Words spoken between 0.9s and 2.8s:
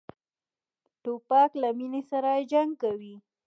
توپک له مینې سره جنګ